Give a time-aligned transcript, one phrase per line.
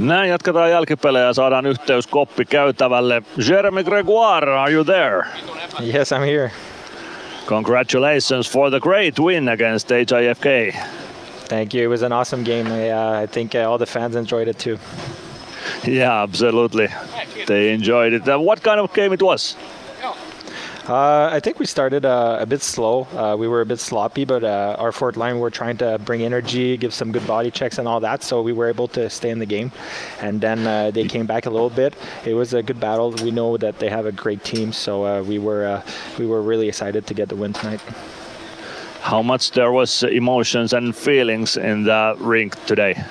[0.00, 3.22] Näin jatketaan jälkipelejä ja saadaan yhteys koppi käytävälle.
[3.48, 5.22] Jeremy Gregoire, are you there?
[5.94, 6.50] Yes, I'm here.
[7.46, 10.74] Congratulations for the great win against HIFK.
[11.48, 11.84] Thank you.
[11.84, 12.66] It was an awesome game.
[12.70, 14.78] I, uh, I think uh, all the fans enjoyed it too.
[15.84, 16.88] Yeah, absolutely.
[17.46, 18.28] They enjoyed it.
[18.28, 19.56] Uh, what kind of game it was?
[20.88, 23.06] Uh, I think we started uh, a bit slow.
[23.14, 26.22] Uh, we were a bit sloppy, but uh, our fourth line were trying to bring
[26.22, 29.30] energy, give some good body checks and all that, so we were able to stay
[29.30, 29.70] in the game.
[30.20, 31.94] And then uh, they came back a little bit.
[32.24, 33.12] It was a good battle.
[33.22, 35.82] We know that they have a great team, so uh, we were
[36.18, 37.80] we were really excited to get the win tonight.
[39.00, 43.02] How much there was emotions and feelings in the rink today?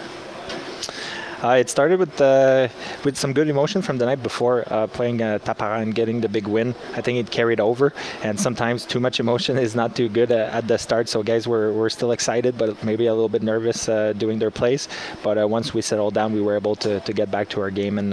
[1.41, 2.67] Uh, it started with uh,
[3.05, 6.27] with some good emotion from the night before uh, playing uh, Tappara and getting the
[6.27, 6.75] big win.
[6.95, 7.93] I think it carried over,
[8.23, 11.07] and sometimes too much emotion is not too good at the start.
[11.07, 14.51] So guys were, were still excited, but maybe a little bit nervous uh, doing their
[14.51, 14.89] plays.
[15.23, 17.97] But once we settled down, we were able to, to get back to our game
[17.97, 18.11] and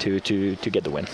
[0.00, 1.06] to, to to get the win.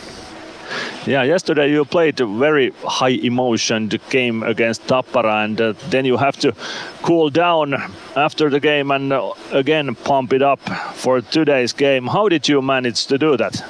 [1.06, 6.18] Yeah, yesterday you played a very high emotion game against Tappara, and uh, then you
[6.18, 6.54] have to
[7.02, 7.74] cool down
[8.16, 10.60] after the game and uh, again pump it up
[10.95, 12.07] for today's game.
[12.07, 13.65] How did you manage to do that?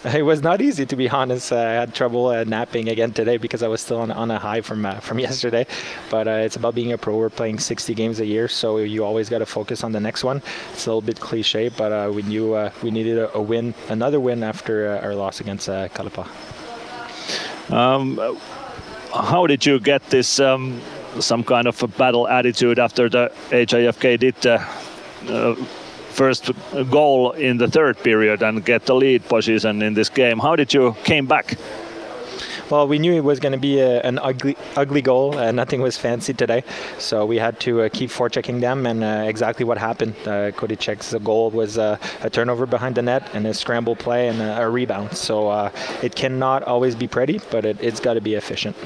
[0.04, 1.52] It was not easy, to be honest.
[1.52, 4.38] Uh, I had trouble uh, napping again today because I was still on, on a
[4.38, 5.66] high from uh, from yesterday.
[6.10, 7.16] But uh, it's about being a pro.
[7.16, 10.22] We're playing 60 games a year, so you always got to focus on the next
[10.22, 10.40] one.
[10.72, 13.74] It's a little bit cliche, but uh, we knew uh, we needed a, a win,
[13.88, 16.26] another win after our loss against uh, KalPa.
[17.72, 18.38] Um,
[19.12, 20.80] how did you get this um,
[21.18, 25.56] some kind of a battle attitude after the HIFK did uh,
[26.10, 26.50] first
[26.90, 30.38] goal in the third period and get the lead position in this game?
[30.38, 31.56] How did you came back?
[32.70, 35.38] Well, we knew it was going to be a, an ugly, ugly goal.
[35.38, 36.64] Uh, nothing was fancy today,
[36.98, 40.14] so we had to uh, keep forechecking them, and uh, exactly what happened.
[40.26, 44.42] Uh, Kodicek's goal was uh, a turnover behind the net and a scramble play and
[44.42, 45.16] a, a rebound.
[45.16, 45.70] So uh,
[46.02, 48.76] it cannot always be pretty, but it, it's got to be efficient.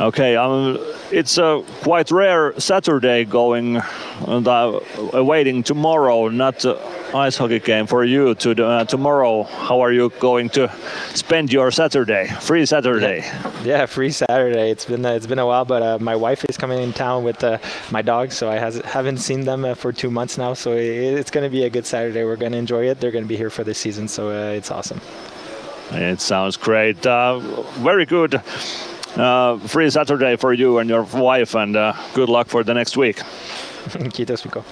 [0.00, 0.78] Okay, um,
[1.12, 3.82] it's a quite rare Saturday going
[4.26, 4.80] and uh,
[5.12, 6.78] awaiting tomorrow, not uh,
[7.14, 9.42] ice hockey game for you to uh, tomorrow.
[9.42, 10.72] How are you going to
[11.14, 12.28] spend your Saturday?
[12.40, 13.18] Free Saturday.
[13.18, 14.70] Yeah, yeah free Saturday.
[14.70, 17.24] It's been uh, it's been a while, but uh, my wife is coming in town
[17.24, 17.58] with uh,
[17.90, 20.54] my dog, so I has, haven't seen them uh, for two months now.
[20.54, 22.24] So it, it's going to be a good Saturday.
[22.24, 23.00] We're going to enjoy it.
[23.00, 25.00] They're going to be here for the season, so uh, it's awesome.
[25.90, 27.06] It sounds great.
[27.06, 27.38] Uh,
[27.80, 28.40] very good.
[29.16, 32.96] Uh, free Saturday for you and your wife, and uh, good luck for the next
[32.96, 33.16] week.
[34.14, 34.64] Kiitos, Mikko.